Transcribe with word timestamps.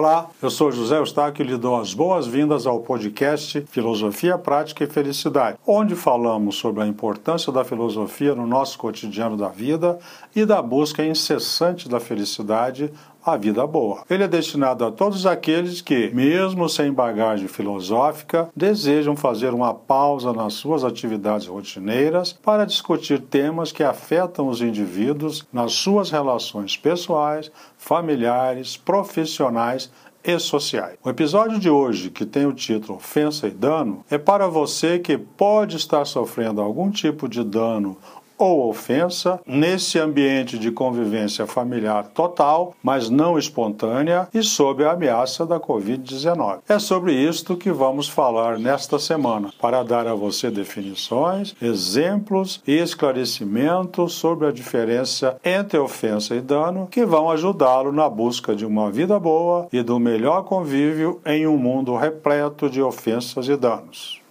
Olá, 0.00 0.30
eu 0.40 0.48
sou 0.48 0.70
José 0.70 0.96
Eustáquio 0.96 1.42
e 1.42 1.48
lhe 1.48 1.56
dou 1.56 1.74
as 1.74 1.92
boas-vindas 1.92 2.68
ao 2.68 2.78
podcast 2.78 3.64
Filosofia 3.68 4.38
Prática 4.38 4.84
e 4.84 4.86
Felicidade, 4.86 5.58
onde 5.66 5.96
falamos 5.96 6.54
sobre 6.54 6.84
a 6.84 6.86
importância 6.86 7.52
da 7.52 7.64
filosofia 7.64 8.32
no 8.32 8.46
nosso 8.46 8.78
cotidiano 8.78 9.36
da 9.36 9.48
vida 9.48 9.98
e 10.36 10.46
da 10.46 10.62
busca 10.62 11.04
incessante 11.04 11.88
da 11.88 11.98
felicidade 11.98 12.92
a 13.34 13.36
vida 13.36 13.66
boa. 13.66 14.02
Ele 14.08 14.24
é 14.24 14.28
destinado 14.28 14.84
a 14.84 14.90
todos 14.90 15.26
aqueles 15.26 15.80
que, 15.80 16.10
mesmo 16.14 16.68
sem 16.68 16.92
bagagem 16.92 17.48
filosófica, 17.48 18.48
desejam 18.54 19.16
fazer 19.16 19.52
uma 19.54 19.74
pausa 19.74 20.32
nas 20.32 20.54
suas 20.54 20.84
atividades 20.84 21.46
rotineiras 21.46 22.32
para 22.32 22.64
discutir 22.64 23.20
temas 23.20 23.72
que 23.72 23.82
afetam 23.82 24.48
os 24.48 24.60
indivíduos 24.60 25.46
nas 25.52 25.72
suas 25.72 26.10
relações 26.10 26.76
pessoais, 26.76 27.50
familiares, 27.76 28.76
profissionais 28.76 29.90
e 30.24 30.38
sociais. 30.38 30.98
O 31.02 31.08
episódio 31.08 31.58
de 31.58 31.70
hoje, 31.70 32.10
que 32.10 32.26
tem 32.26 32.44
o 32.44 32.52
título 32.52 32.98
Ofensa 32.98 33.46
e 33.46 33.50
Dano, 33.50 34.04
é 34.10 34.18
para 34.18 34.46
você 34.46 34.98
que 34.98 35.16
pode 35.16 35.76
estar 35.76 36.04
sofrendo 36.04 36.60
algum 36.60 36.90
tipo 36.90 37.28
de 37.28 37.42
dano 37.42 37.96
ou 38.38 38.68
ofensa 38.68 39.40
nesse 39.46 39.98
ambiente 39.98 40.58
de 40.58 40.70
convivência 40.70 41.46
familiar 41.46 42.06
total, 42.14 42.74
mas 42.82 43.10
não 43.10 43.38
espontânea 43.38 44.28
e 44.32 44.42
sob 44.42 44.84
a 44.84 44.92
ameaça 44.92 45.44
da 45.44 45.58
Covid-19. 45.58 46.60
É 46.68 46.78
sobre 46.78 47.12
isto 47.12 47.56
que 47.56 47.70
vamos 47.70 48.08
falar 48.08 48.58
nesta 48.58 48.98
semana, 48.98 49.50
para 49.60 49.82
dar 49.82 50.06
a 50.06 50.14
você 50.14 50.50
definições, 50.50 51.54
exemplos 51.60 52.62
e 52.66 52.72
esclarecimentos 52.72 54.14
sobre 54.14 54.46
a 54.46 54.52
diferença 54.52 55.38
entre 55.44 55.78
ofensa 55.78 56.34
e 56.34 56.40
dano 56.40 56.86
que 56.90 57.04
vão 57.04 57.30
ajudá-lo 57.30 57.92
na 57.92 58.08
busca 58.08 58.54
de 58.54 58.64
uma 58.64 58.90
vida 58.90 59.18
boa 59.18 59.66
e 59.72 59.82
do 59.82 59.98
melhor 59.98 60.44
convívio 60.44 61.20
em 61.26 61.46
um 61.46 61.56
mundo 61.56 61.96
repleto 61.96 62.70
de 62.70 62.80
ofensas 62.80 63.48
e 63.48 63.56
danos. 63.56 64.27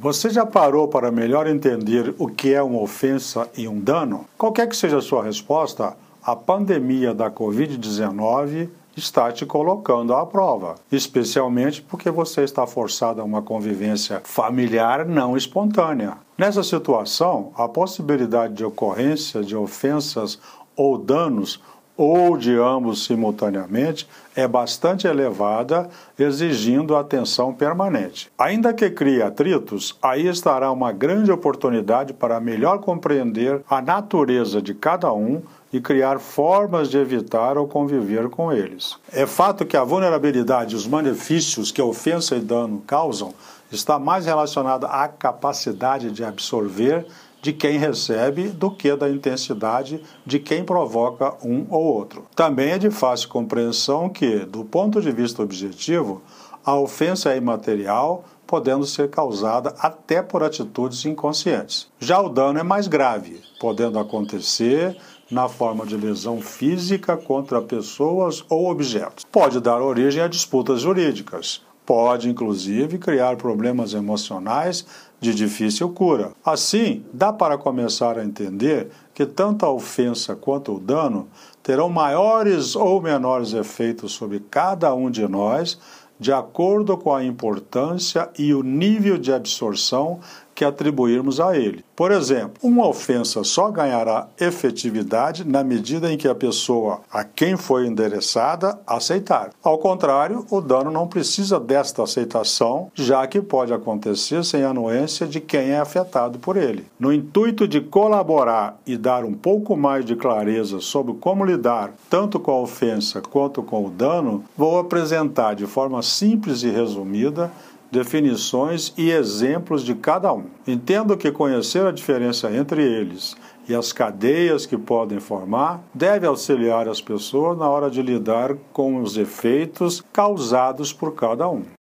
Você 0.00 0.30
já 0.30 0.46
parou 0.46 0.86
para 0.86 1.10
melhor 1.10 1.48
entender 1.48 2.14
o 2.18 2.28
que 2.28 2.54
é 2.54 2.62
uma 2.62 2.80
ofensa 2.80 3.50
e 3.56 3.66
um 3.66 3.80
dano? 3.80 4.26
Qualquer 4.38 4.68
que 4.68 4.76
seja 4.76 4.98
a 4.98 5.02
sua 5.02 5.24
resposta, 5.24 5.96
a 6.22 6.36
pandemia 6.36 7.12
da 7.12 7.28
Covid-19 7.28 8.68
está 8.96 9.32
te 9.32 9.44
colocando 9.44 10.14
à 10.14 10.24
prova, 10.24 10.76
especialmente 10.92 11.82
porque 11.82 12.12
você 12.12 12.42
está 12.42 12.64
forçado 12.64 13.20
a 13.20 13.24
uma 13.24 13.42
convivência 13.42 14.20
familiar 14.22 15.04
não 15.04 15.36
espontânea. 15.36 16.16
Nessa 16.36 16.62
situação, 16.62 17.50
a 17.56 17.66
possibilidade 17.66 18.54
de 18.54 18.64
ocorrência 18.64 19.42
de 19.42 19.56
ofensas 19.56 20.38
ou 20.76 20.96
danos 20.96 21.60
ou 21.98 22.36
de 22.36 22.56
ambos 22.56 23.04
simultaneamente 23.04 24.08
é 24.36 24.46
bastante 24.46 25.08
elevada, 25.08 25.90
exigindo 26.16 26.94
atenção 26.94 27.52
permanente. 27.52 28.30
Ainda 28.38 28.72
que 28.72 28.88
crie 28.88 29.20
atritos, 29.20 29.98
aí 30.00 30.28
estará 30.28 30.70
uma 30.70 30.92
grande 30.92 31.32
oportunidade 31.32 32.12
para 32.12 32.38
melhor 32.38 32.78
compreender 32.78 33.62
a 33.68 33.82
natureza 33.82 34.62
de 34.62 34.74
cada 34.74 35.12
um 35.12 35.42
e 35.72 35.80
criar 35.80 36.20
formas 36.20 36.88
de 36.88 36.96
evitar 36.96 37.58
ou 37.58 37.66
conviver 37.66 38.28
com 38.28 38.52
eles. 38.52 38.96
É 39.12 39.26
fato 39.26 39.66
que 39.66 39.76
a 39.76 39.82
vulnerabilidade 39.82 40.74
e 40.74 40.76
os 40.76 40.86
benefícios 40.86 41.72
que 41.72 41.82
ofensa 41.82 42.36
e 42.36 42.40
dano 42.40 42.80
causam 42.86 43.34
está 43.72 43.98
mais 43.98 44.24
relacionada 44.24 44.86
à 44.86 45.08
capacidade 45.08 46.12
de 46.12 46.24
absorver 46.24 47.04
de 47.40 47.52
quem 47.52 47.78
recebe 47.78 48.48
do 48.48 48.70
que 48.70 48.94
da 48.96 49.08
intensidade 49.08 50.02
de 50.24 50.38
quem 50.38 50.64
provoca 50.64 51.34
um 51.44 51.66
ou 51.70 51.84
outro. 51.84 52.26
Também 52.34 52.70
é 52.70 52.78
de 52.78 52.90
fácil 52.90 53.28
compreensão 53.28 54.08
que, 54.08 54.40
do 54.40 54.64
ponto 54.64 55.00
de 55.00 55.10
vista 55.12 55.42
objetivo, 55.42 56.22
a 56.64 56.74
ofensa 56.78 57.32
é 57.32 57.36
imaterial, 57.36 58.24
podendo 58.46 58.84
ser 58.86 59.10
causada 59.10 59.74
até 59.78 60.22
por 60.22 60.42
atitudes 60.42 61.04
inconscientes. 61.04 61.86
Já 62.00 62.20
o 62.20 62.28
dano 62.28 62.58
é 62.58 62.62
mais 62.62 62.88
grave, 62.88 63.40
podendo 63.60 63.98
acontecer 63.98 64.96
na 65.30 65.48
forma 65.48 65.84
de 65.84 65.96
lesão 65.96 66.40
física 66.40 67.16
contra 67.16 67.60
pessoas 67.60 68.44
ou 68.48 68.70
objetos. 68.70 69.24
Pode 69.30 69.60
dar 69.60 69.82
origem 69.82 70.22
a 70.22 70.28
disputas 70.28 70.80
jurídicas, 70.80 71.62
pode 71.84 72.28
inclusive 72.28 72.98
criar 72.98 73.36
problemas 73.36 73.94
emocionais 73.94 74.86
de 75.20 75.34
difícil 75.34 75.88
cura. 75.90 76.32
Assim, 76.44 77.04
dá 77.12 77.32
para 77.32 77.58
começar 77.58 78.18
a 78.18 78.24
entender 78.24 78.88
que 79.12 79.26
tanto 79.26 79.66
a 79.66 79.70
ofensa 79.70 80.36
quanto 80.36 80.74
o 80.74 80.80
dano 80.80 81.28
terão 81.62 81.88
maiores 81.88 82.76
ou 82.76 83.00
menores 83.00 83.52
efeitos 83.52 84.12
sobre 84.12 84.40
cada 84.50 84.94
um 84.94 85.10
de 85.10 85.26
nós, 85.26 85.78
de 86.20 86.32
acordo 86.32 86.96
com 86.96 87.14
a 87.14 87.24
importância 87.24 88.28
e 88.38 88.52
o 88.52 88.62
nível 88.62 89.18
de 89.18 89.32
absorção 89.32 90.20
que 90.58 90.64
atribuirmos 90.64 91.38
a 91.38 91.56
ele. 91.56 91.84
Por 91.94 92.10
exemplo, 92.10 92.54
uma 92.64 92.84
ofensa 92.84 93.44
só 93.44 93.70
ganhará 93.70 94.26
efetividade 94.40 95.48
na 95.48 95.62
medida 95.62 96.12
em 96.12 96.18
que 96.18 96.26
a 96.26 96.34
pessoa 96.34 97.02
a 97.08 97.22
quem 97.22 97.56
foi 97.56 97.86
endereçada 97.86 98.76
aceitar. 98.84 99.50
Ao 99.62 99.78
contrário, 99.78 100.44
o 100.50 100.60
dano 100.60 100.90
não 100.90 101.06
precisa 101.06 101.60
desta 101.60 102.02
aceitação, 102.02 102.90
já 102.92 103.24
que 103.28 103.40
pode 103.40 103.72
acontecer 103.72 104.44
sem 104.44 104.64
anuência 104.64 105.28
de 105.28 105.40
quem 105.40 105.70
é 105.70 105.78
afetado 105.78 106.40
por 106.40 106.56
ele. 106.56 106.84
No 106.98 107.12
intuito 107.12 107.68
de 107.68 107.80
colaborar 107.80 108.80
e 108.84 108.96
dar 108.96 109.24
um 109.24 109.34
pouco 109.34 109.76
mais 109.76 110.04
de 110.04 110.16
clareza 110.16 110.80
sobre 110.80 111.14
como 111.14 111.44
lidar 111.44 111.92
tanto 112.10 112.40
com 112.40 112.50
a 112.50 112.60
ofensa 112.60 113.20
quanto 113.20 113.62
com 113.62 113.86
o 113.86 113.90
dano, 113.90 114.42
vou 114.56 114.80
apresentar 114.80 115.54
de 115.54 115.66
forma 115.66 116.02
simples 116.02 116.64
e 116.64 116.68
resumida 116.68 117.48
definições 117.90 118.92
e 118.96 119.10
exemplos 119.10 119.84
de 119.84 119.94
cada 119.94 120.32
um. 120.32 120.44
Entendo 120.66 121.16
que 121.16 121.32
conhecer 121.32 121.86
a 121.86 121.92
diferença 121.92 122.50
entre 122.50 122.82
eles 122.82 123.36
e 123.68 123.74
as 123.74 123.92
cadeias 123.92 124.66
que 124.66 124.76
podem 124.76 125.20
formar 125.20 125.82
deve 125.92 126.26
auxiliar 126.26 126.88
as 126.88 127.00
pessoas 127.00 127.58
na 127.58 127.68
hora 127.68 127.90
de 127.90 128.02
lidar 128.02 128.54
com 128.72 129.00
os 129.00 129.16
efeitos 129.16 130.02
causados 130.12 130.92
por 130.92 131.14
cada 131.14 131.48
um. 131.48 131.77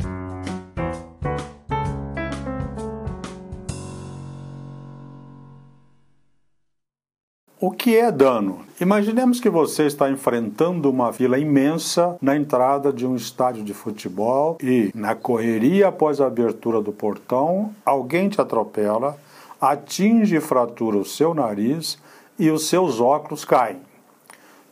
O 7.57 7.71
que 7.71 7.95
é 7.95 8.11
dano? 8.11 8.66
Imaginemos 8.81 9.39
que 9.39 9.49
você 9.49 9.85
está 9.85 10.09
enfrentando 10.09 10.89
uma 10.89 11.13
fila 11.13 11.39
imensa 11.39 12.17
na 12.21 12.35
entrada 12.35 12.91
de 12.91 13.07
um 13.07 13.16
estádio 13.16 13.63
de 13.63 13.73
futebol 13.73 14.57
e, 14.61 14.91
na 14.93 15.16
correria 15.16 15.88
após 15.88 16.19
a 16.19 16.27
abertura 16.27 16.81
do 16.81 16.91
portão, 16.91 17.73
alguém 17.85 18.27
te 18.27 18.41
atropela, 18.41 19.17
atinge 19.59 20.35
e 20.35 20.41
fratura 20.41 20.97
o 20.97 21.05
seu 21.05 21.33
nariz 21.33 21.97
e 22.38 22.51
os 22.51 22.67
seus 22.67 22.99
óculos 22.99 23.45
caem. 23.45 23.79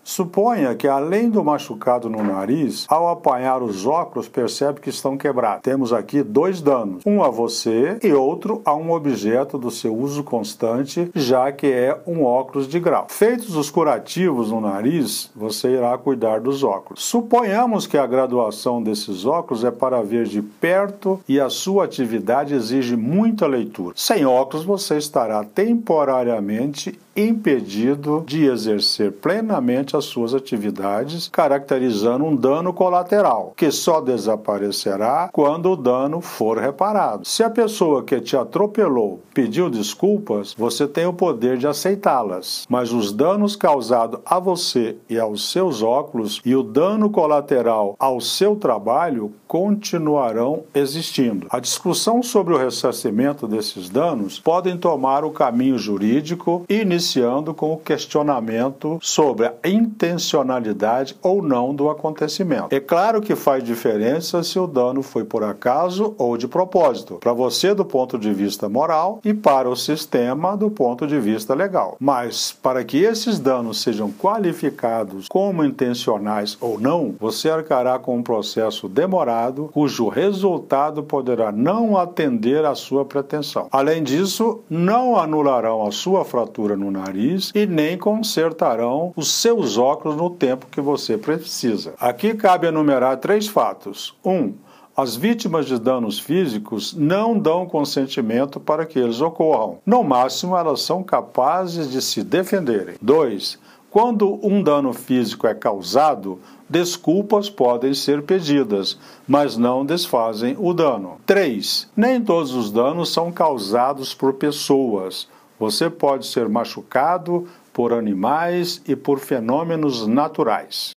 Suponha 0.03 0.75
que, 0.75 0.87
além 0.87 1.29
do 1.29 1.43
machucado 1.43 2.09
no 2.09 2.23
nariz, 2.23 2.85
ao 2.89 3.07
apanhar 3.07 3.63
os 3.63 3.85
óculos, 3.85 4.27
percebe 4.27 4.81
que 4.81 4.89
estão 4.89 5.17
quebrados. 5.17 5.63
Temos 5.63 5.93
aqui 5.93 6.21
dois 6.21 6.61
danos: 6.61 7.03
um 7.05 7.23
a 7.23 7.29
você 7.29 7.97
e 8.03 8.11
outro 8.13 8.61
a 8.65 8.75
um 8.75 8.91
objeto 8.91 9.57
do 9.57 9.71
seu 9.71 9.95
uso 9.95 10.23
constante, 10.23 11.09
já 11.15 11.51
que 11.51 11.67
é 11.67 11.97
um 12.05 12.23
óculos 12.23 12.67
de 12.67 12.79
grau. 12.79 13.07
Feitos 13.09 13.55
os 13.55 13.69
curativos 13.69 14.51
no 14.51 14.59
nariz, 14.59 15.31
você 15.35 15.69
irá 15.69 15.97
cuidar 15.97 16.41
dos 16.41 16.63
óculos. 16.63 17.03
Suponhamos 17.03 17.87
que 17.87 17.97
a 17.97 18.05
graduação 18.05 18.81
desses 18.81 19.25
óculos 19.25 19.63
é 19.63 19.71
para 19.71 20.01
ver 20.01 20.25
de 20.25 20.41
perto 20.41 21.19
e 21.27 21.39
a 21.39 21.49
sua 21.49 21.85
atividade 21.85 22.53
exige 22.53 22.95
muita 22.95 23.47
leitura. 23.47 23.93
Sem 23.95 24.25
óculos, 24.25 24.65
você 24.65 24.97
estará 24.97 25.43
temporariamente 25.43 26.99
impedido 27.15 28.23
de 28.25 28.45
exercer 28.45 29.11
plenamente 29.11 29.95
as 29.95 30.05
suas 30.05 30.33
atividades, 30.33 31.29
caracterizando 31.29 32.25
um 32.25 32.35
dano 32.35 32.73
colateral, 32.73 33.53
que 33.55 33.71
só 33.71 34.01
desaparecerá 34.01 35.29
quando 35.31 35.71
o 35.71 35.75
dano 35.75 36.21
for 36.21 36.57
reparado. 36.57 37.25
Se 37.27 37.43
a 37.43 37.49
pessoa 37.49 38.03
que 38.03 38.19
te 38.19 38.35
atropelou 38.35 39.21
pediu 39.33 39.69
desculpas, 39.69 40.53
você 40.57 40.87
tem 40.87 41.05
o 41.05 41.13
poder 41.13 41.57
de 41.57 41.67
aceitá-las, 41.67 42.65
mas 42.69 42.91
os 42.91 43.11
danos 43.11 43.55
causados 43.55 44.19
a 44.25 44.39
você 44.39 44.95
e 45.09 45.19
aos 45.19 45.51
seus 45.51 45.81
óculos 45.81 46.41
e 46.45 46.55
o 46.55 46.63
dano 46.63 47.09
colateral 47.09 47.95
ao 47.99 48.19
seu 48.19 48.55
trabalho 48.55 49.33
continuarão 49.47 50.63
existindo. 50.73 51.47
A 51.49 51.59
discussão 51.59 52.23
sobre 52.23 52.53
o 52.53 52.57
ressarcimento 52.57 53.47
desses 53.47 53.89
danos 53.89 54.39
podem 54.39 54.77
tomar 54.77 55.23
o 55.23 55.31
caminho 55.31 55.77
jurídico 55.77 56.65
e 56.67 56.83
iniciando 57.03 57.53
com 57.53 57.73
o 57.73 57.77
questionamento 57.77 58.97
sobre 59.01 59.47
a 59.47 59.53
intencionalidade 59.67 61.15
ou 61.21 61.41
não 61.41 61.75
do 61.75 61.89
acontecimento. 61.89 62.73
É 62.73 62.79
claro 62.79 63.21
que 63.21 63.35
faz 63.35 63.61
diferença 63.63 64.41
se 64.41 64.57
o 64.57 64.65
dano 64.65 65.03
foi 65.03 65.25
por 65.25 65.43
acaso 65.43 66.15
ou 66.17 66.37
de 66.37 66.47
propósito, 66.47 67.15
para 67.15 67.33
você 67.33 67.73
do 67.73 67.83
ponto 67.83 68.17
de 68.17 68.33
vista 68.33 68.69
moral 68.69 69.19
e 69.25 69.33
para 69.33 69.69
o 69.69 69.75
sistema 69.75 70.55
do 70.55 70.71
ponto 70.71 71.05
de 71.05 71.19
vista 71.19 71.53
legal. 71.53 71.97
Mas 71.99 72.53
para 72.53 72.83
que 72.85 72.99
esses 72.99 73.37
danos 73.37 73.81
sejam 73.81 74.09
qualificados 74.11 75.27
como 75.27 75.65
intencionais 75.65 76.57
ou 76.61 76.79
não, 76.79 77.15
você 77.19 77.49
arcará 77.49 77.99
com 77.99 78.17
um 78.17 78.23
processo 78.23 78.87
demorado 78.87 79.69
cujo 79.73 80.07
resultado 80.07 81.03
poderá 81.03 81.51
não 81.51 81.97
atender 81.97 82.63
à 82.63 82.75
sua 82.75 83.03
pretensão. 83.03 83.67
Além 83.71 84.03
disso, 84.03 84.61
não 84.69 85.17
anularão 85.17 85.85
a 85.85 85.91
sua 85.91 86.23
fratura 86.23 86.77
no 86.77 86.92
nariz 86.93 87.51
e 87.53 87.65
nem 87.65 87.97
consertarão 87.97 89.11
os 89.15 89.29
seus 89.31 89.77
óculos 89.77 90.15
no 90.15 90.29
tempo 90.29 90.67
que 90.71 90.79
você 90.79 91.17
precisa. 91.17 91.93
Aqui 91.99 92.33
cabe 92.33 92.67
enumerar 92.67 93.17
três 93.17 93.47
fatos. 93.47 94.15
Um, 94.23 94.53
as 94.95 95.15
vítimas 95.15 95.65
de 95.65 95.79
danos 95.79 96.19
físicos 96.19 96.93
não 96.93 97.37
dão 97.37 97.65
consentimento 97.65 98.59
para 98.59 98.85
que 98.85 98.99
eles 98.99 99.21
ocorram. 99.21 99.79
No 99.83 100.03
máximo, 100.03 100.55
elas 100.55 100.81
são 100.81 101.03
capazes 101.03 101.89
de 101.89 101.99
se 101.99 102.23
defenderem. 102.23 102.95
2. 103.01 103.57
Quando 103.89 104.39
um 104.43 104.61
dano 104.61 104.93
físico 104.93 105.47
é 105.47 105.53
causado, 105.53 106.39
desculpas 106.69 107.49
podem 107.49 107.93
ser 107.93 108.23
pedidas, 108.23 108.97
mas 109.27 109.57
não 109.57 109.85
desfazem 109.85 110.55
o 110.59 110.73
dano. 110.73 111.17
3. 111.25 111.89
Nem 111.95 112.21
todos 112.21 112.53
os 112.53 112.71
danos 112.71 113.09
são 113.09 113.31
causados 113.31 114.13
por 114.13 114.33
pessoas. 114.33 115.27
Você 115.59 115.89
pode 115.89 116.25
ser 116.27 116.49
machucado 116.49 117.47
por 117.71 117.93
animais 117.93 118.81
e 118.87 118.95
por 118.95 119.19
fenômenos 119.19 120.07
naturais. 120.07 120.91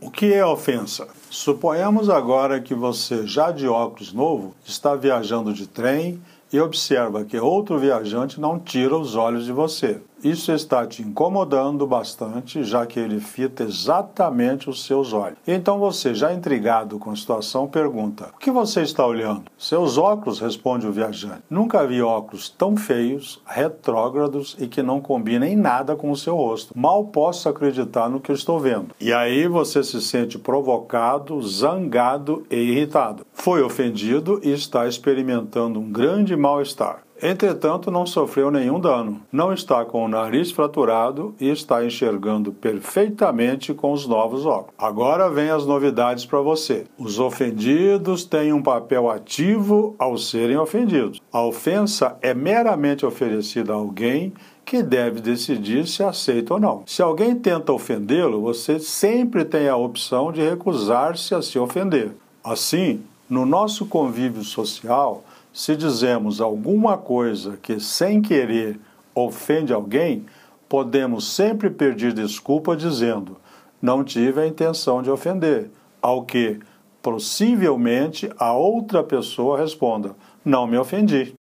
O 0.00 0.10
que 0.10 0.32
é 0.32 0.44
ofensa? 0.44 1.06
Suponhamos 1.30 2.08
agora 2.10 2.60
que 2.60 2.74
você, 2.74 3.26
já 3.26 3.52
de 3.52 3.68
óculos 3.68 4.12
novo, 4.12 4.54
está 4.64 4.96
viajando 4.96 5.52
de 5.52 5.66
trem 5.66 6.20
e 6.52 6.60
observa 6.60 7.24
que 7.24 7.38
outro 7.38 7.78
viajante 7.78 8.40
não 8.40 8.58
tira 8.58 8.96
os 8.96 9.14
olhos 9.14 9.44
de 9.44 9.52
você. 9.52 10.00
Isso 10.22 10.50
está 10.50 10.84
te 10.84 11.00
incomodando 11.00 11.86
bastante, 11.86 12.64
já 12.64 12.84
que 12.84 12.98
ele 12.98 13.20
fita 13.20 13.62
exatamente 13.62 14.68
os 14.68 14.84
seus 14.84 15.12
olhos. 15.12 15.38
Então 15.46 15.78
você, 15.78 16.12
já 16.12 16.32
intrigado 16.32 16.98
com 16.98 17.12
a 17.12 17.16
situação, 17.16 17.68
pergunta: 17.68 18.30
O 18.34 18.38
que 18.38 18.50
você 18.50 18.82
está 18.82 19.06
olhando? 19.06 19.44
Seus 19.56 19.96
óculos, 19.96 20.40
responde 20.40 20.88
o 20.88 20.92
viajante. 20.92 21.44
Nunca 21.48 21.86
vi 21.86 22.02
óculos 22.02 22.48
tão 22.48 22.76
feios, 22.76 23.40
retrógrados 23.46 24.56
e 24.58 24.66
que 24.66 24.82
não 24.82 25.00
combinem 25.00 25.54
nada 25.54 25.94
com 25.94 26.10
o 26.10 26.16
seu 26.16 26.34
rosto. 26.34 26.76
Mal 26.76 27.04
posso 27.04 27.48
acreditar 27.48 28.08
no 28.08 28.20
que 28.20 28.32
estou 28.32 28.58
vendo. 28.58 28.88
E 29.00 29.12
aí 29.12 29.46
você 29.46 29.84
se 29.84 30.00
sente 30.00 30.36
provocado, 30.36 31.40
zangado 31.42 32.44
e 32.50 32.56
irritado. 32.56 33.24
Foi 33.32 33.62
ofendido 33.62 34.40
e 34.42 34.50
está 34.50 34.88
experimentando 34.88 35.78
um 35.78 35.92
grande 35.92 36.36
mal-estar. 36.38 37.02
Entretanto, 37.20 37.90
não 37.90 38.06
sofreu 38.06 38.48
nenhum 38.48 38.78
dano, 38.78 39.20
não 39.32 39.52
está 39.52 39.84
com 39.84 40.04
o 40.04 40.08
nariz 40.08 40.52
fraturado 40.52 41.34
e 41.40 41.48
está 41.48 41.84
enxergando 41.84 42.52
perfeitamente 42.52 43.74
com 43.74 43.92
os 43.92 44.06
novos 44.06 44.46
óculos. 44.46 44.74
Agora 44.78 45.28
vem 45.28 45.50
as 45.50 45.66
novidades 45.66 46.24
para 46.24 46.40
você. 46.40 46.86
Os 46.96 47.18
ofendidos 47.18 48.24
têm 48.24 48.52
um 48.52 48.62
papel 48.62 49.10
ativo 49.10 49.96
ao 49.98 50.16
serem 50.16 50.56
ofendidos. 50.56 51.20
A 51.32 51.42
ofensa 51.42 52.16
é 52.22 52.32
meramente 52.32 53.04
oferecida 53.04 53.72
a 53.72 53.76
alguém 53.76 54.32
que 54.64 54.82
deve 54.82 55.20
decidir 55.20 55.88
se 55.88 56.04
aceita 56.04 56.54
ou 56.54 56.60
não. 56.60 56.82
Se 56.86 57.02
alguém 57.02 57.34
tenta 57.34 57.72
ofendê-lo, 57.72 58.42
você 58.42 58.78
sempre 58.78 59.44
tem 59.44 59.66
a 59.66 59.76
opção 59.76 60.30
de 60.30 60.42
recusar-se 60.42 61.34
a 61.34 61.42
se 61.42 61.58
ofender. 61.58 62.12
Assim, 62.44 63.02
no 63.28 63.44
nosso 63.44 63.86
convívio 63.86 64.44
social, 64.44 65.24
se 65.58 65.74
dizemos 65.74 66.40
alguma 66.40 66.96
coisa 66.96 67.58
que 67.60 67.80
sem 67.80 68.22
querer 68.22 68.78
ofende 69.12 69.72
alguém, 69.72 70.24
podemos 70.68 71.34
sempre 71.34 71.68
pedir 71.68 72.12
desculpa 72.12 72.76
dizendo: 72.76 73.36
não 73.82 74.04
tive 74.04 74.40
a 74.40 74.46
intenção 74.46 75.02
de 75.02 75.10
ofender. 75.10 75.68
Ao 76.00 76.22
que 76.22 76.60
possivelmente 77.02 78.30
a 78.38 78.52
outra 78.52 79.02
pessoa 79.02 79.58
responda: 79.58 80.14
não 80.44 80.64
me 80.64 80.78
ofendi. 80.78 81.34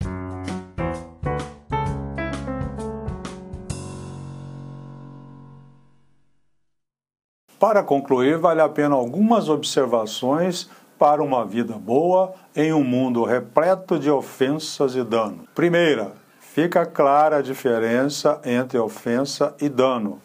Para 7.60 7.82
concluir, 7.82 8.38
vale 8.38 8.62
a 8.62 8.68
pena 8.70 8.94
algumas 8.94 9.50
observações 9.50 10.70
para 10.98 11.22
uma 11.22 11.44
vida 11.44 11.74
boa 11.74 12.34
em 12.54 12.72
um 12.72 12.82
mundo 12.82 13.24
repleto 13.24 13.98
de 13.98 14.10
ofensas 14.10 14.94
e 14.94 15.02
dano. 15.02 15.44
Primeira, 15.54 16.12
fica 16.40 16.86
clara 16.86 17.38
a 17.38 17.42
diferença 17.42 18.40
entre 18.44 18.78
ofensa 18.78 19.54
e 19.60 19.68
dano. 19.68 20.20